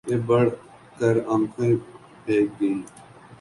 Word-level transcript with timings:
یہ 0.09 0.17
پڑھ 0.27 0.49
کر 0.99 1.15
آنکھیں 1.33 1.73
بھیگ 2.23 2.45
گئیں۔ 2.59 2.81